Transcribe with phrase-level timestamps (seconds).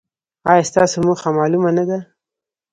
[0.51, 1.99] ایا ستاسو موخه معلومه نه ده؟